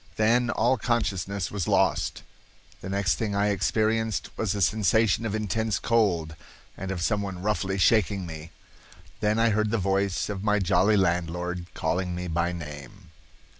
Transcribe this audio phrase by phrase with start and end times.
[0.15, 2.23] Then all consciousness was lost.
[2.79, 6.35] The next thing I experienced was a sensation of intense cold,
[6.75, 8.49] and of someone roughly shaking me.
[9.19, 13.11] Then I heard the voice of my jolly landlord calling me by name."